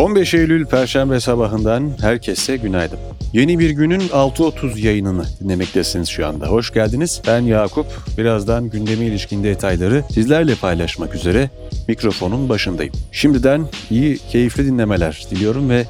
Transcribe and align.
15 0.00 0.34
Eylül 0.34 0.66
Perşembe 0.66 1.20
sabahından 1.20 1.92
herkese 2.00 2.56
günaydın. 2.56 2.98
Yeni 3.32 3.58
bir 3.58 3.70
günün 3.70 4.00
6.30 4.00 4.78
yayınını 4.78 5.24
dinlemektesiniz 5.40 6.08
şu 6.08 6.26
anda. 6.26 6.46
Hoş 6.46 6.72
geldiniz. 6.72 7.22
Ben 7.26 7.40
Yakup. 7.40 7.86
Birazdan 8.18 8.70
gündeme 8.70 9.04
ilişkin 9.04 9.44
detayları 9.44 10.04
sizlerle 10.10 10.54
paylaşmak 10.54 11.14
üzere 11.14 11.50
mikrofonun 11.88 12.48
başındayım. 12.48 12.92
Şimdiden 13.12 13.66
iyi, 13.90 14.18
keyifli 14.18 14.66
dinlemeler 14.66 15.26
diliyorum 15.30 15.70
ve 15.70 15.84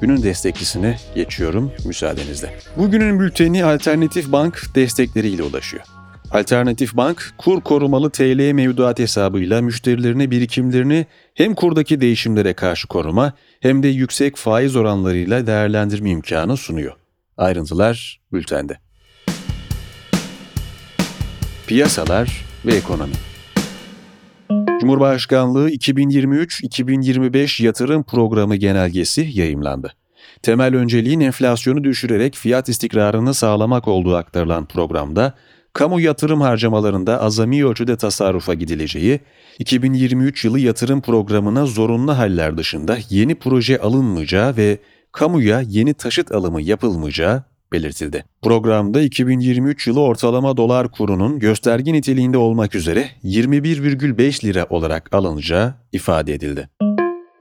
günün 0.00 0.22
desteklisine 0.22 0.98
geçiyorum 1.14 1.72
müsaadenizle. 1.84 2.54
Bugünün 2.76 3.20
bülteni 3.20 3.64
Alternatif 3.64 4.32
Bank 4.32 4.62
destekleriyle 4.74 5.42
ulaşıyor. 5.42 5.97
Alternatif 6.32 6.96
Bank, 6.96 7.34
kur 7.38 7.60
korumalı 7.60 8.10
TL 8.10 8.52
mevduat 8.52 8.98
hesabıyla 8.98 9.62
müşterilerine 9.62 10.30
birikimlerini 10.30 11.06
hem 11.34 11.54
kurdaki 11.54 12.00
değişimlere 12.00 12.52
karşı 12.52 12.88
koruma 12.88 13.32
hem 13.60 13.82
de 13.82 13.88
yüksek 13.88 14.36
faiz 14.36 14.76
oranlarıyla 14.76 15.46
değerlendirme 15.46 16.10
imkanı 16.10 16.56
sunuyor. 16.56 16.92
Ayrıntılar 17.36 18.20
bültende. 18.32 18.78
Piyasalar 21.66 22.44
ve 22.66 22.74
ekonomi 22.74 23.12
Cumhurbaşkanlığı 24.80 25.70
2023-2025 25.70 27.62
yatırım 27.62 28.02
programı 28.02 28.56
genelgesi 28.56 29.28
yayımlandı. 29.32 29.92
Temel 30.42 30.74
önceliğin 30.76 31.20
enflasyonu 31.20 31.84
düşürerek 31.84 32.34
fiyat 32.34 32.68
istikrarını 32.68 33.34
sağlamak 33.34 33.88
olduğu 33.88 34.16
aktarılan 34.16 34.66
programda 34.66 35.34
kamu 35.78 36.00
yatırım 36.00 36.40
harcamalarında 36.40 37.20
azami 37.22 37.66
ölçüde 37.66 37.96
tasarrufa 37.96 38.54
gidileceği, 38.54 39.20
2023 39.58 40.44
yılı 40.44 40.60
yatırım 40.60 41.00
programına 41.00 41.66
zorunlu 41.66 42.18
haller 42.18 42.58
dışında 42.58 42.98
yeni 43.10 43.34
proje 43.34 43.78
alınmayacağı 43.78 44.56
ve 44.56 44.78
kamuya 45.12 45.60
yeni 45.60 45.94
taşıt 45.94 46.32
alımı 46.32 46.62
yapılmayacağı 46.62 47.42
belirtildi. 47.72 48.24
Programda 48.42 49.00
2023 49.00 49.86
yılı 49.86 50.00
ortalama 50.00 50.56
dolar 50.56 50.90
kurunun 50.90 51.38
gösterge 51.38 51.92
niteliğinde 51.92 52.38
olmak 52.38 52.74
üzere 52.74 53.04
21,5 53.24 54.44
lira 54.44 54.66
olarak 54.70 55.14
alınacağı 55.14 55.74
ifade 55.92 56.34
edildi. 56.34 56.68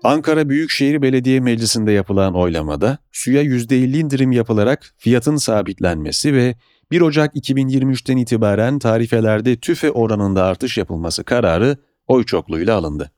Ankara 0.03 0.49
Büyükşehir 0.49 1.01
Belediye 1.01 1.39
Meclisi'nde 1.39 1.91
yapılan 1.91 2.35
oylamada 2.35 2.97
suya 3.11 3.43
%50 3.43 3.97
indirim 3.97 4.31
yapılarak 4.31 4.93
fiyatın 4.97 5.35
sabitlenmesi 5.35 6.33
ve 6.33 6.55
1 6.91 7.01
Ocak 7.01 7.35
2023'ten 7.35 8.17
itibaren 8.17 8.79
tarifelerde 8.79 9.55
tüfe 9.55 9.91
oranında 9.91 10.45
artış 10.45 10.77
yapılması 10.77 11.23
kararı 11.23 11.77
oy 12.07 12.23
çokluğuyla 12.23 12.77
alındı. 12.77 13.11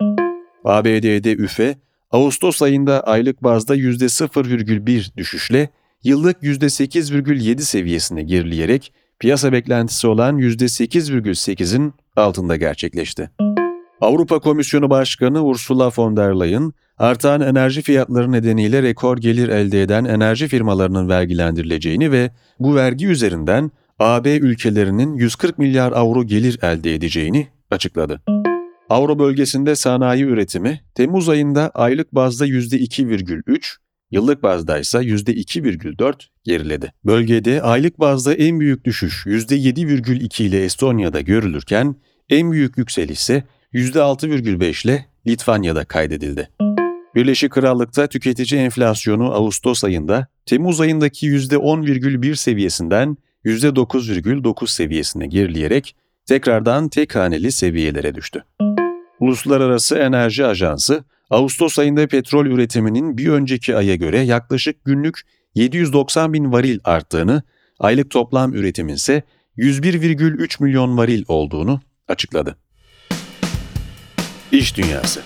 ABD'de 0.64 1.34
üfe, 1.34 1.76
Ağustos 2.12 2.62
ayında 2.62 3.02
aylık 3.02 3.44
bazda 3.44 3.76
%0,1 3.76 5.18
düşüşle 5.18 5.70
yıllık 6.04 6.44
%8,7 6.44 7.60
seviyesine 7.62 8.24
gerileyerek 8.24 8.94
piyasa 9.20 9.52
beklentisi 9.52 10.08
olan 10.08 10.38
%8,8'in 10.38 11.94
altında 12.16 12.56
gerçekleşti. 12.56 13.30
Avrupa 14.02 14.40
Komisyonu 14.40 14.90
Başkanı 14.90 15.44
Ursula 15.44 15.92
von 15.98 16.18
der 16.18 16.40
Leyen, 16.40 16.74
artan 16.98 17.42
enerji 17.42 17.82
fiyatları 17.82 18.32
nedeniyle 18.32 18.84
rekor 18.84 19.18
gelir 19.18 19.50
elde 19.50 19.82
eden 19.82 20.06
enerji 20.06 20.48
firmalarının 20.48 21.10
vergilendirileceğini 21.10 22.12
ve 22.12 22.32
bu 22.60 22.76
vergi 22.76 23.08
üzerinden 23.08 23.72
AB 24.00 24.38
ülkelerinin 24.38 25.14
140 25.14 25.58
milyar 25.58 25.92
avro 25.92 26.24
gelir 26.24 26.60
elde 26.62 26.96
edeceğini 26.96 27.48
açıkladı. 27.72 28.22
Avro 28.90 29.20
bölgesinde 29.20 29.76
sanayi 29.76 30.24
üretimi 30.24 30.82
Temmuz 30.96 31.30
ayında 31.30 31.70
aylık 31.70 32.16
bazda 32.16 32.48
%2,3, 32.48 33.76
yıllık 34.12 34.44
bazda 34.44 34.80
ise 34.80 34.98
%2,4 34.98 36.14
geriledi. 36.44 36.94
Bölgede 37.06 37.62
aylık 37.62 38.00
bazda 38.00 38.34
en 38.34 38.60
büyük 38.60 38.86
düşüş 38.86 39.26
%7,2 39.26 40.44
ile 40.44 40.64
Estonya'da 40.64 41.22
görülürken 41.22 41.96
en 42.30 42.52
büyük 42.52 42.78
yükseliş 42.78 43.20
ise 43.20 43.44
%6,5 43.74 44.88
ile 44.88 45.06
Litvanya'da 45.28 45.86
kaydedildi. 45.86 46.50
Birleşik 47.16 47.52
Krallık'ta 47.52 48.08
tüketici 48.08 48.62
enflasyonu 48.62 49.34
Ağustos 49.34 49.84
ayında 49.84 50.28
Temmuz 50.46 50.82
ayındaki 50.82 51.28
%10,1 51.28 52.36
seviyesinden 52.36 53.18
%9,9 53.46 54.68
seviyesine 54.68 55.28
gerileyerek 55.28 55.96
tekrardan 56.26 56.90
tek 56.90 57.16
haneli 57.16 57.52
seviyelere 57.52 58.16
düştü. 58.16 58.44
Uluslararası 59.20 59.98
Enerji 59.98 60.46
Ajansı, 60.46 61.04
Ağustos 61.30 61.80
ayında 61.80 62.08
petrol 62.08 62.46
üretiminin 62.46 63.18
bir 63.18 63.28
önceki 63.28 63.76
aya 63.76 63.96
göre 63.96 64.20
yaklaşık 64.20 64.86
günlük 64.86 65.22
790 65.56 66.34
bin 66.34 66.52
varil 66.52 66.80
arttığını, 66.84 67.44
aylık 67.80 68.12
toplam 68.12 68.54
üretimin 68.54 68.94
ise 68.94 69.24
101,3 69.58 70.64
milyon 70.64 70.98
varil 70.98 71.24
olduğunu 71.28 71.82
açıkladı. 72.08 72.58
İş 74.52 74.78
Dünyası 74.78 75.22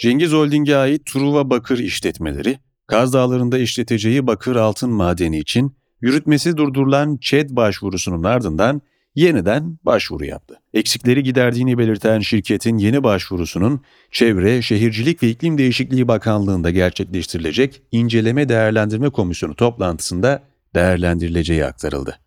Cengiz 0.00 0.32
Holding'e 0.32 0.76
ait 0.76 1.06
Truva 1.06 1.50
Bakır 1.50 1.78
işletmeleri, 1.78 2.58
Kaz 2.86 3.12
Dağları'nda 3.12 3.58
işleteceği 3.58 4.26
bakır 4.26 4.56
altın 4.56 4.90
madeni 4.90 5.38
için 5.38 5.76
yürütmesi 6.00 6.56
durdurulan 6.56 7.16
ÇED 7.16 7.50
başvurusunun 7.50 8.22
ardından 8.22 8.82
yeniden 9.14 9.78
başvuru 9.84 10.24
yaptı. 10.24 10.60
Eksikleri 10.74 11.22
giderdiğini 11.22 11.78
belirten 11.78 12.20
şirketin 12.20 12.78
yeni 12.78 13.02
başvurusunun 13.02 13.80
Çevre, 14.10 14.62
Şehircilik 14.62 15.22
ve 15.22 15.28
İklim 15.28 15.58
Değişikliği 15.58 16.08
Bakanlığı'nda 16.08 16.70
gerçekleştirilecek 16.70 17.82
inceleme 17.92 18.48
değerlendirme 18.48 19.10
komisyonu 19.10 19.54
toplantısında 19.54 20.42
değerlendirileceği 20.74 21.64
aktarıldı. 21.64 22.18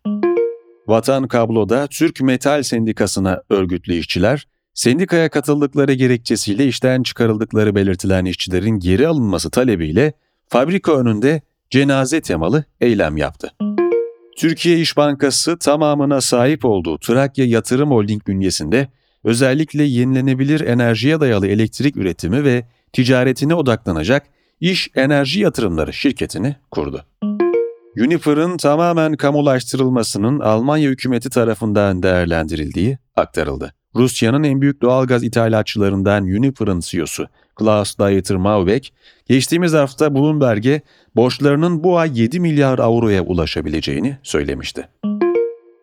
Vatan 0.86 1.28
Kablo'da 1.28 1.86
Türk 1.86 2.20
Metal 2.20 2.62
Sendikası'na 2.62 3.42
örgütlü 3.50 3.94
işçiler, 3.94 4.46
sendikaya 4.74 5.28
katıldıkları 5.28 5.92
gerekçesiyle 5.92 6.66
işten 6.66 7.02
çıkarıldıkları 7.02 7.74
belirtilen 7.74 8.24
işçilerin 8.24 8.78
geri 8.78 9.08
alınması 9.08 9.50
talebiyle 9.50 10.12
fabrika 10.48 10.92
önünde 10.92 11.42
cenaze 11.70 12.20
temalı 12.20 12.64
eylem 12.80 13.16
yaptı. 13.16 13.52
Türkiye 14.36 14.80
İş 14.80 14.96
Bankası 14.96 15.58
tamamına 15.58 16.20
sahip 16.20 16.64
olduğu 16.64 16.98
Trakya 16.98 17.44
Yatırım 17.44 17.90
Holding 17.90 18.26
bünyesinde 18.26 18.88
özellikle 19.24 19.82
yenilenebilir 19.82 20.60
enerjiye 20.60 21.20
dayalı 21.20 21.46
elektrik 21.46 21.96
üretimi 21.96 22.44
ve 22.44 22.64
ticaretine 22.92 23.54
odaklanacak 23.54 24.26
İş 24.60 24.90
Enerji 24.94 25.40
Yatırımları 25.40 25.92
şirketini 25.92 26.56
kurdu. 26.70 27.04
Uniper'ın 27.98 28.56
tamamen 28.56 29.16
kamulaştırılmasının 29.16 30.40
Almanya 30.40 30.90
hükümeti 30.90 31.30
tarafından 31.30 32.02
değerlendirildiği 32.02 32.98
aktarıldı. 33.16 33.74
Rusya'nın 33.94 34.42
en 34.42 34.60
büyük 34.60 34.82
doğalgaz 34.82 35.24
ithalatçılarından 35.24 36.24
Uniper'ın 36.24 36.80
CEO'su 36.80 37.26
Klaus 37.56 37.98
Dieter 37.98 38.36
Maubeck, 38.36 38.92
geçtiğimiz 39.28 39.72
hafta 39.72 40.14
Bloomberg'e 40.14 40.82
borçlarının 41.16 41.84
bu 41.84 41.98
ay 41.98 42.20
7 42.20 42.40
milyar 42.40 42.78
avroya 42.78 43.22
ulaşabileceğini 43.22 44.16
söylemişti. 44.22 44.88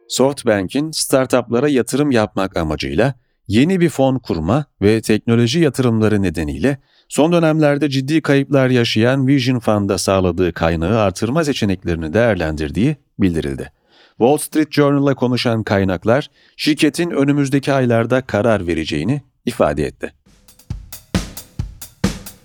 SoftBank'in 0.08 0.92
startuplara 0.92 1.70
yatırım 1.70 2.12
yapmak 2.12 2.58
amacıyla 2.58 3.14
yeni 3.48 3.80
bir 3.80 3.90
fon 3.90 4.20
kurma 4.20 4.66
ve 4.82 5.02
teknoloji 5.02 5.60
yatırımları 5.60 6.22
nedeniyle 6.22 6.78
son 7.10 7.32
dönemlerde 7.32 7.90
ciddi 7.90 8.22
kayıplar 8.22 8.70
yaşayan 8.70 9.28
Vision 9.28 9.60
Fund'a 9.60 9.98
sağladığı 9.98 10.54
kaynağı 10.54 11.00
artırma 11.00 11.44
seçeneklerini 11.44 12.14
değerlendirdiği 12.14 12.96
bildirildi. 13.20 13.72
Wall 14.18 14.38
Street 14.38 14.72
Journal'a 14.72 15.16
konuşan 15.16 15.64
kaynaklar 15.64 16.30
şirketin 16.58 17.10
önümüzdeki 17.10 17.74
aylarda 17.74 18.22
karar 18.22 18.68
vereceğini 18.68 19.22
ifade 19.46 19.86
etti. 19.86 20.14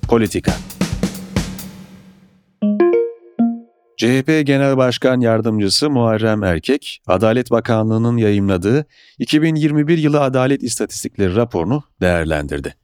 Politika 0.09 0.53
CHP 3.97 4.47
Genel 4.47 4.77
Başkan 4.77 5.21
Yardımcısı 5.21 5.91
Muharrem 5.91 6.43
Erkek, 6.45 7.03
Adalet 7.07 7.51
Bakanlığı'nın 7.51 8.17
yayımladığı 8.17 8.87
2021 9.19 9.99
yılı 9.99 10.21
adalet 10.21 10.63
istatistikleri 10.63 11.37
raporunu 11.37 11.83
değerlendirdi. 12.01 12.75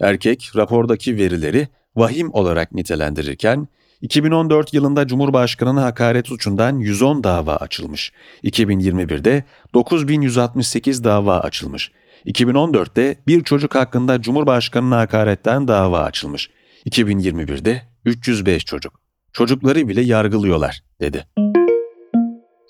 Erkek, 0.00 0.50
rapordaki 0.56 1.16
verileri 1.16 1.68
vahim 1.96 2.34
olarak 2.34 2.72
nitelendirirken, 2.72 3.68
2014 4.00 4.74
yılında 4.74 5.06
Cumhurbaşkanı'na 5.06 5.82
hakaret 5.82 6.28
suçundan 6.28 6.78
110 6.78 7.24
dava 7.24 7.56
açılmış. 7.56 8.12
2021'de 8.44 9.44
9168 9.74 11.04
dava 11.04 11.40
açılmış. 11.40 11.92
2014'te 12.26 13.16
bir 13.26 13.44
çocuk 13.44 13.74
hakkında 13.74 14.22
Cumhurbaşkanı'na 14.22 14.98
hakaretten 14.98 15.68
dava 15.68 16.00
açılmış. 16.00 16.50
2021'de 16.86 17.82
305 18.04 18.64
çocuk. 18.64 19.01
Çocukları 19.32 19.88
bile 19.88 20.00
yargılıyorlar, 20.00 20.82
dedi. 21.00 21.26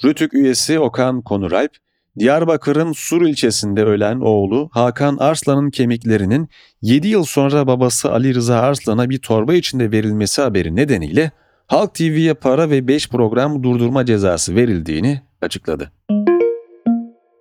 Rütük 0.05 0.35
üyesi 0.35 0.79
Okan 0.79 1.23
Konuralp, 1.23 1.71
Diyarbakır'ın 2.19 2.93
Sur 2.93 3.23
ilçesinde 3.27 3.85
ölen 3.85 4.21
oğlu 4.21 4.69
Hakan 4.73 5.17
Arslan'ın 5.17 5.71
kemiklerinin 5.71 6.49
7 6.83 7.09
yıl 7.09 7.25
sonra 7.25 7.67
babası 7.67 8.13
Ali 8.13 8.35
Rıza 8.35 8.61
Arslan'a 8.61 9.11
bir 9.11 9.19
torba 9.19 9.55
içinde 9.55 9.93
verilmesi 9.93 10.43
haberi 10.43 10.77
nedeniyle 10.77 11.31
Halk 11.67 11.95
TV'ye 11.95 12.35
para 12.35 12.71
ve 12.71 12.89
5 12.89 13.09
program 13.09 13.63
durdurma 13.63 14.07
cezası 14.07 14.55
verildiğini 14.55 15.21
açıkladı. 15.43 15.93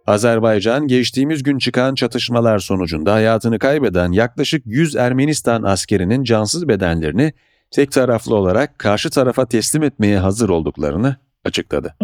Azerbaycan 0.07 0.87
geçtiğimiz 0.87 1.43
gün 1.43 1.57
çıkan 1.57 1.95
çatışmalar 1.95 2.59
sonucunda 2.59 3.13
hayatını 3.13 3.59
kaybeden 3.59 4.11
yaklaşık 4.11 4.63
100 4.65 4.95
Ermenistan 4.95 5.63
askerinin 5.63 6.23
cansız 6.23 6.67
bedenlerini 6.67 7.33
tek 7.71 7.91
taraflı 7.91 8.35
olarak 8.35 8.79
karşı 8.79 9.09
tarafa 9.09 9.45
teslim 9.45 9.83
etmeye 9.83 10.19
hazır 10.19 10.49
olduklarını 10.49 11.15
açıkladı. 11.45 11.95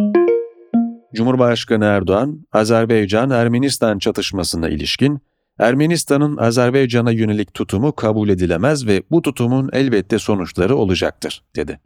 Cumhurbaşkanı 1.15 1.85
Erdoğan, 1.85 2.45
Azerbaycan-Ermenistan 2.53 3.99
çatışmasına 3.99 4.69
ilişkin 4.69 5.21
Ermenistan'ın 5.59 6.37
Azerbaycan'a 6.37 7.11
yönelik 7.11 7.53
tutumu 7.53 7.95
kabul 7.95 8.29
edilemez 8.29 8.87
ve 8.87 9.03
bu 9.11 9.21
tutumun 9.21 9.69
elbette 9.73 10.19
sonuçları 10.19 10.75
olacaktır, 10.75 11.43
dedi. 11.55 11.79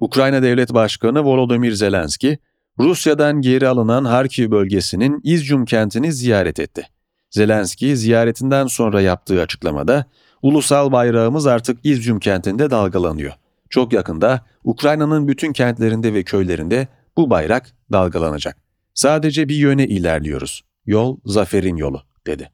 Ukrayna 0.00 0.42
Devlet 0.42 0.74
Başkanı 0.74 1.24
Volodymyr 1.24 1.72
Zelenski, 1.72 2.38
Rusya'dan 2.78 3.40
geri 3.40 3.68
alınan 3.68 4.04
Harkiv 4.04 4.50
bölgesinin 4.50 5.20
İzcum 5.24 5.64
kentini 5.64 6.12
ziyaret 6.12 6.60
etti. 6.60 6.86
Zelenski 7.30 7.96
ziyaretinden 7.96 8.66
sonra 8.66 9.00
yaptığı 9.00 9.40
açıklamada, 9.42 10.04
ulusal 10.42 10.92
bayrağımız 10.92 11.46
artık 11.46 11.78
İzcum 11.84 12.20
kentinde 12.20 12.70
dalgalanıyor. 12.70 13.32
Çok 13.70 13.92
yakında 13.92 14.40
Ukrayna'nın 14.64 15.28
bütün 15.28 15.52
kentlerinde 15.52 16.14
ve 16.14 16.22
köylerinde 16.22 16.88
bu 17.16 17.30
bayrak 17.30 17.72
dalgalanacak. 17.92 18.56
Sadece 18.94 19.48
bir 19.48 19.54
yöne 19.54 19.86
ilerliyoruz. 19.86 20.62
Yol 20.86 21.18
zaferin 21.24 21.76
yolu, 21.76 22.02
dedi. 22.26 22.50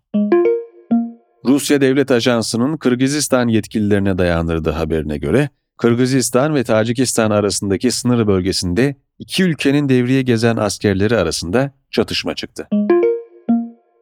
Rusya 1.44 1.80
Devlet 1.80 2.10
Ajansı'nın 2.10 2.76
Kırgızistan 2.76 3.48
yetkililerine 3.48 4.18
dayandırdığı 4.18 4.70
haberine 4.70 5.18
göre, 5.18 5.48
Kırgızistan 5.76 6.54
ve 6.54 6.64
Tacikistan 6.64 7.30
arasındaki 7.30 7.90
sınır 7.90 8.26
bölgesinde 8.26 8.96
iki 9.18 9.42
ülkenin 9.42 9.88
devriye 9.88 10.22
gezen 10.22 10.56
askerleri 10.56 11.16
arasında 11.16 11.72
çatışma 11.90 12.34
çıktı. 12.34 12.68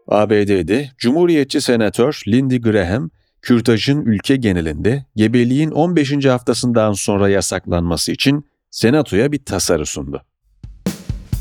ABD'de 0.08 0.88
Cumhuriyetçi 0.98 1.60
Senatör 1.60 2.22
Lindsey 2.28 2.60
Graham, 2.60 3.10
kürtajın 3.44 4.04
ülke 4.06 4.36
genelinde 4.36 5.04
gebeliğin 5.16 5.70
15. 5.70 6.24
haftasından 6.24 6.92
sonra 6.92 7.28
yasaklanması 7.28 8.12
için 8.12 8.46
Senato'ya 8.70 9.32
bir 9.32 9.44
tasarı 9.44 9.86
sundu. 9.86 10.22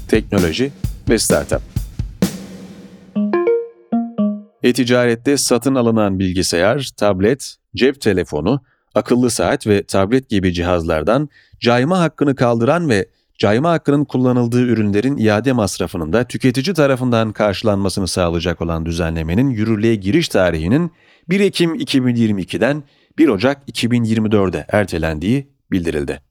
Teknoloji 0.08 0.72
ve 1.10 1.20
Startup 1.20 1.62
E-ticarette 4.64 5.38
satın 5.38 5.76
alınan 5.76 6.20
bilgisayar, 6.20 6.90
tablet, 6.98 7.56
cep 7.76 8.02
telefonu, 8.02 8.62
akıllı 8.96 9.30
saat 9.30 9.68
ve 9.68 9.84
tablet 9.84 10.30
gibi 10.30 10.54
cihazlardan 10.54 11.30
cayma 11.60 12.00
hakkını 12.00 12.36
kaldıran 12.36 12.90
ve 12.90 13.06
cayma 13.38 13.72
hakkının 13.72 14.06
kullanıldığı 14.06 14.62
ürünlerin 14.62 15.18
iade 15.18 15.54
masrafının 15.54 16.14
da 16.14 16.24
tüketici 16.24 16.74
tarafından 16.74 17.32
karşılanmasını 17.32 18.08
sağlayacak 18.08 18.62
olan 18.62 18.86
düzenlemenin 18.86 19.50
yürürlüğe 19.50 19.96
giriş 19.96 20.28
tarihinin 20.28 20.92
1 21.30 21.40
Ekim 21.40 21.76
2022'den 21.76 22.84
1 23.18 23.28
Ocak 23.28 23.70
2024'e 23.70 24.66
ertelendiği 24.70 25.48
bildirildi. 25.72 26.22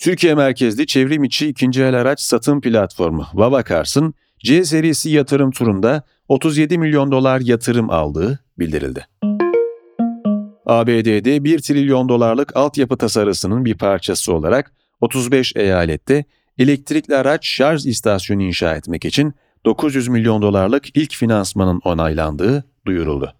Türkiye 0.00 0.34
merkezli 0.34 0.86
çevrim 0.86 1.24
içi 1.24 1.48
ikinci 1.48 1.82
el 1.82 2.00
araç 2.00 2.20
satım 2.20 2.60
platformu 2.60 3.26
Babakars'ın 3.34 4.14
C 4.38 4.64
serisi 4.64 5.10
yatırım 5.10 5.50
turunda 5.50 6.02
37 6.28 6.78
milyon 6.78 7.12
dolar 7.12 7.40
yatırım 7.40 7.90
aldığı 7.90 8.38
bildirildi. 8.58 9.06
ABD'de 10.66 11.44
1 11.44 11.58
trilyon 11.58 12.08
dolarlık 12.08 12.56
altyapı 12.56 12.96
tasarısının 12.96 13.64
bir 13.64 13.78
parçası 13.78 14.32
olarak 14.32 14.72
35 15.04 15.52
eyalette 15.56 16.24
elektrikli 16.58 17.16
araç 17.16 17.46
şarj 17.46 17.86
istasyonu 17.86 18.42
inşa 18.42 18.76
etmek 18.76 19.04
için 19.04 19.34
900 19.64 20.08
milyon 20.08 20.42
dolarlık 20.42 20.96
ilk 20.96 21.14
finansmanın 21.14 21.80
onaylandığı 21.84 22.64
duyuruldu. 22.86 23.34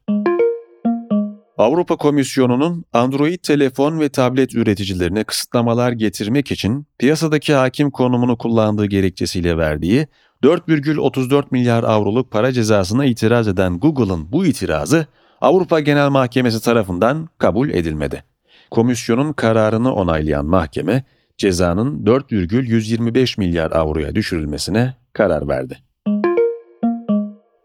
Avrupa 1.58 1.96
Komisyonu'nun 1.96 2.84
Android 2.92 3.38
telefon 3.38 4.00
ve 4.00 4.08
tablet 4.08 4.54
üreticilerine 4.54 5.24
kısıtlamalar 5.24 5.92
getirmek 5.92 6.50
için 6.50 6.86
piyasadaki 6.98 7.54
hakim 7.54 7.90
konumunu 7.90 8.38
kullandığı 8.38 8.86
gerekçesiyle 8.86 9.58
verdiği 9.58 10.06
4,34 10.42 11.44
milyar 11.50 11.82
avroluk 11.84 12.30
para 12.30 12.52
cezasına 12.52 13.04
itiraz 13.04 13.48
eden 13.48 13.78
Google'ın 13.78 14.32
bu 14.32 14.46
itirazı 14.46 15.06
Avrupa 15.40 15.80
Genel 15.80 16.08
Mahkemesi 16.08 16.64
tarafından 16.64 17.28
kabul 17.38 17.68
edilmedi. 17.68 18.24
Komisyonun 18.70 19.32
kararını 19.32 19.94
onaylayan 19.94 20.46
mahkeme, 20.46 21.04
cezanın 21.38 22.06
4,125 22.06 23.38
milyar 23.38 23.70
avroya 23.70 24.14
düşürülmesine 24.14 24.94
karar 25.12 25.48
verdi. 25.48 25.78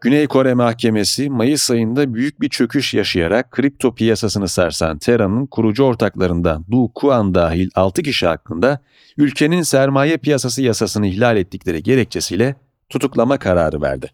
Güney 0.02 0.26
Kore 0.26 0.54
Mahkemesi 0.54 1.30
Mayıs 1.30 1.70
ayında 1.70 2.14
büyük 2.14 2.40
bir 2.40 2.48
çöküş 2.48 2.94
yaşayarak 2.94 3.50
kripto 3.50 3.94
piyasasını 3.94 4.48
sarsan 4.48 4.98
Terra'nın 4.98 5.46
kurucu 5.46 5.84
ortaklarından 5.84 6.64
Du 6.70 6.92
Kuan 6.94 7.34
dahil 7.34 7.70
6 7.74 8.02
kişi 8.02 8.26
hakkında 8.26 8.80
ülkenin 9.16 9.62
sermaye 9.62 10.16
piyasası 10.16 10.62
yasasını 10.62 11.06
ihlal 11.06 11.36
ettikleri 11.36 11.82
gerekçesiyle 11.82 12.54
tutuklama 12.88 13.38
kararı 13.38 13.82
verdi. 13.82 14.10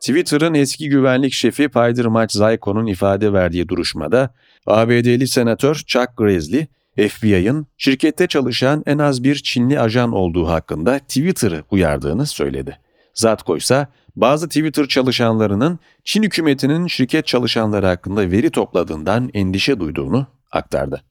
Twitter'ın 0.00 0.54
eski 0.54 0.88
güvenlik 0.88 1.32
şefi 1.32 1.68
Payder 1.68 2.06
Mach 2.06 2.32
Zayko'nun 2.32 2.86
ifade 2.86 3.32
verdiği 3.32 3.68
duruşmada 3.68 4.34
ABD'li 4.66 5.28
senatör 5.28 5.74
Chuck 5.74 6.08
Grassley, 6.16 6.66
FBI'ın 6.96 7.66
şirkette 7.78 8.26
çalışan 8.26 8.82
en 8.86 8.98
az 8.98 9.24
bir 9.24 9.34
Çinli 9.34 9.80
ajan 9.80 10.12
olduğu 10.12 10.48
hakkında 10.48 10.98
Twitter'ı 10.98 11.64
uyardığını 11.70 12.26
söyledi. 12.26 12.78
Zatko 13.14 13.56
ise 13.56 13.86
bazı 14.16 14.48
Twitter 14.48 14.86
çalışanlarının 14.86 15.78
Çin 16.04 16.22
hükümetinin 16.22 16.86
şirket 16.86 17.26
çalışanları 17.26 17.86
hakkında 17.86 18.30
veri 18.30 18.50
topladığından 18.50 19.30
endişe 19.34 19.80
duyduğunu 19.80 20.26
aktardı. 20.52 21.02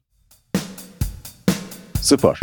Spor 2.01 2.39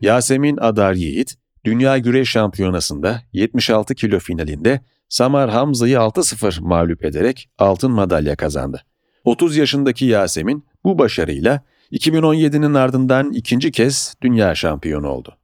Yasemin 0.00 0.56
Adar 0.56 0.92
Yiğit, 0.92 1.34
Dünya 1.64 1.98
Güreş 1.98 2.30
Şampiyonası'nda 2.30 3.22
76 3.32 3.94
kilo 3.94 4.18
finalinde 4.18 4.80
Samar 5.08 5.50
Hamza'yı 5.50 5.96
6-0 5.96 6.60
mağlup 6.60 7.04
ederek 7.04 7.50
altın 7.58 7.90
madalya 7.90 8.36
kazandı. 8.36 8.82
30 9.28 9.56
yaşındaki 9.56 10.04
Yasemin 10.04 10.64
bu 10.84 10.98
başarıyla 10.98 11.60
2017'nin 11.92 12.74
ardından 12.74 13.32
ikinci 13.32 13.72
kez 13.72 14.14
dünya 14.22 14.54
şampiyonu 14.54 15.08
oldu. 15.08 15.36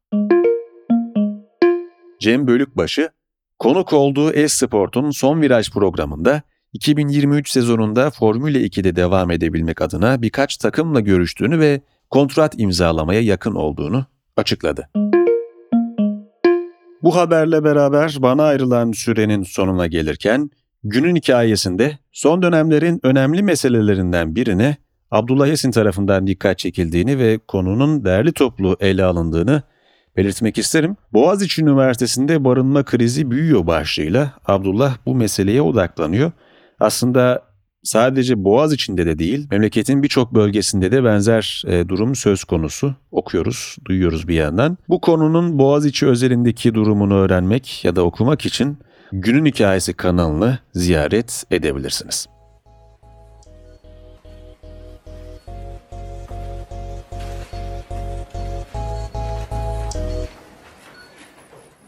Cem 2.21 2.47
Bölükbaşı, 2.47 3.11
konuk 3.59 3.93
olduğu 3.93 4.33
Esport'un 4.33 5.11
son 5.11 5.43
viraj 5.43 5.71
programında 5.71 6.43
2023 6.73 7.51
sezonunda 7.51 8.11
Formüle 8.11 8.67
2'de 8.67 8.97
devam 8.97 9.31
edebilmek 9.31 9.83
adına 9.83 10.23
birkaç 10.23 10.57
takımla 10.57 11.01
görüştüğünü 11.01 11.59
ve 11.59 11.81
kontrat 12.11 12.55
imzalamaya 12.59 13.21
yakın 13.21 13.55
olduğunu 13.55 14.07
açıkladı. 14.37 14.89
Bu 17.03 17.17
haberle 17.17 17.65
beraber 17.65 18.17
bana 18.19 18.43
ayrılan 18.45 18.93
sürenin 18.93 19.43
sonuna 19.43 19.87
gelirken 19.87 20.51
günün 20.85 21.17
hikayesinde 21.17 21.99
son 22.13 22.43
dönemlerin 22.43 23.01
önemli 23.03 23.43
meselelerinden 23.43 24.37
birine 24.37 24.77
Abdullah 25.11 25.49
Yasin 25.49 25.71
tarafından 25.71 26.27
dikkat 26.27 26.59
çekildiğini 26.59 27.19
ve 27.19 27.39
konunun 27.49 28.05
değerli 28.05 28.33
toplu 28.33 28.77
ele 28.81 29.05
alındığını 29.05 29.63
belirtmek 30.17 30.59
isterim. 30.59 30.97
Boğaziçi 31.13 31.63
Üniversitesi'nde 31.63 32.45
barınma 32.45 32.85
krizi 32.85 33.31
büyüyor 33.31 33.67
başlığıyla 33.67 34.33
Abdullah 34.47 34.97
bu 35.07 35.15
meseleye 35.15 35.63
odaklanıyor. 35.63 36.33
Aslında 36.81 37.43
sadece 37.83 38.45
Boğaz 38.45 38.73
içinde 38.73 39.07
de 39.07 39.19
değil, 39.19 39.47
memleketin 39.51 40.03
birçok 40.03 40.35
bölgesinde 40.35 40.93
de 40.93 41.05
benzer 41.05 41.63
e, 41.67 41.89
durum 41.89 42.15
söz 42.15 42.45
konusu. 42.45 42.95
Okuyoruz, 43.11 43.77
duyuyoruz 43.85 44.29
bir 44.29 44.35
yandan. 44.35 44.79
Bu 44.89 45.01
konunun 45.01 45.59
Boğaz 45.59 45.87
içi 45.87 46.07
özelindeki 46.07 46.75
durumunu 46.75 47.15
öğrenmek 47.15 47.85
ya 47.85 47.97
da 47.97 48.03
okumak 48.03 48.47
için 48.47 48.79
Günün 49.13 49.47
Hikayesi 49.47 49.93
kanalını 49.95 50.59
ziyaret 50.75 51.45
edebilirsiniz. 51.51 52.27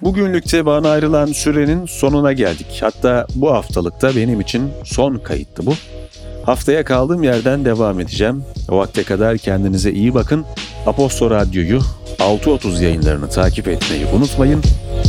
Bugünlükte 0.02 0.66
bana 0.66 0.90
ayrılan 0.90 1.26
sürenin 1.26 1.86
sonuna 1.86 2.32
geldik. 2.32 2.78
Hatta 2.80 3.26
bu 3.34 3.52
haftalıkta 3.52 4.16
benim 4.16 4.40
için 4.40 4.70
son 4.84 5.16
kayıttı 5.18 5.66
bu. 5.66 5.74
Haftaya 6.44 6.84
kaldığım 6.84 7.22
yerden 7.22 7.64
devam 7.64 8.00
edeceğim. 8.00 8.44
O 8.70 8.78
vakte 8.78 9.04
kadar 9.04 9.38
kendinize 9.38 9.92
iyi 9.92 10.14
bakın. 10.14 10.44
Aposto 10.86 11.30
Radyo'yu 11.30 11.80
6.30 12.18 12.84
yayınlarını 12.84 13.28
takip 13.30 13.68
etmeyi 13.68 14.06
unutmayın. 14.06 14.62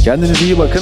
Kendinize 0.03 0.45
iyi 0.45 0.57
bakın. 0.57 0.81